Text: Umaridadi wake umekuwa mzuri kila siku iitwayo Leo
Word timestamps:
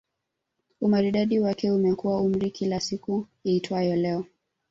Umaridadi 0.81 1.39
wake 1.39 1.71
umekuwa 1.71 2.23
mzuri 2.23 2.51
kila 2.51 2.79
siku 2.79 3.27
iitwayo 3.45 3.95
Leo 3.95 4.25